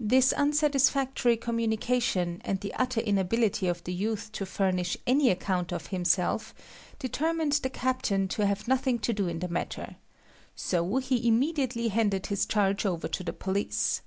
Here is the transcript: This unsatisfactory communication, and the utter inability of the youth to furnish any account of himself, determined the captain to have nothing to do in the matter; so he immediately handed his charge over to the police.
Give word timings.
This 0.00 0.32
unsatisfactory 0.36 1.36
communication, 1.36 2.42
and 2.44 2.60
the 2.60 2.74
utter 2.74 3.00
inability 3.00 3.68
of 3.68 3.84
the 3.84 3.94
youth 3.94 4.32
to 4.32 4.44
furnish 4.44 4.96
any 5.06 5.30
account 5.30 5.70
of 5.72 5.86
himself, 5.94 6.52
determined 6.98 7.52
the 7.62 7.70
captain 7.70 8.26
to 8.30 8.44
have 8.46 8.66
nothing 8.66 8.98
to 8.98 9.12
do 9.12 9.28
in 9.28 9.38
the 9.38 9.46
matter; 9.46 9.94
so 10.56 10.96
he 10.96 11.28
immediately 11.28 11.86
handed 11.86 12.26
his 12.26 12.46
charge 12.46 12.84
over 12.84 13.06
to 13.06 13.22
the 13.22 13.32
police. 13.32 14.02